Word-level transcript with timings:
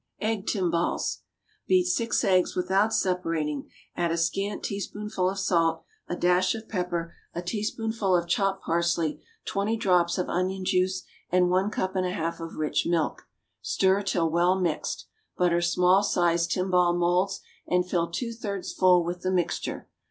=Egg 0.19 0.47
Timbales.= 0.47 1.19
Beat 1.67 1.85
six 1.85 2.23
eggs 2.23 2.55
without 2.55 2.91
separating, 2.91 3.69
add 3.95 4.09
a 4.11 4.17
scant 4.17 4.63
teaspoonful 4.63 5.29
of 5.29 5.37
salt, 5.37 5.83
a 6.07 6.15
dash 6.15 6.55
of 6.55 6.67
pepper, 6.67 7.13
a 7.35 7.43
teaspoonful 7.43 8.15
of 8.15 8.27
chopped 8.27 8.63
parsley, 8.65 9.21
twenty 9.45 9.77
drops 9.77 10.17
of 10.17 10.27
onion 10.27 10.65
juice 10.65 11.03
and 11.31 11.51
one 11.51 11.69
cup 11.69 11.95
and 11.95 12.07
a 12.07 12.13
half 12.13 12.39
of 12.39 12.55
rich 12.55 12.83
milk. 12.87 13.27
Stir 13.61 14.01
till 14.01 14.27
well 14.31 14.59
mixed. 14.59 15.05
Butter 15.37 15.61
small 15.61 16.01
sized 16.01 16.49
timbale 16.51 16.97
moulds 16.97 17.39
and 17.67 17.87
fill 17.87 18.09
two 18.09 18.33
thirds 18.33 18.73
full 18.73 19.03
with 19.03 19.21
the 19.21 19.29
mixture. 19.29 19.87